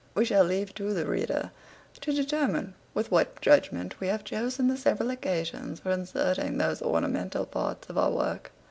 [0.15, 1.51] We shall leave to the reader
[1.99, 7.45] to determine with what judgment we have chosen the several occasions for inserting those ornamental
[7.45, 8.51] parts of our work.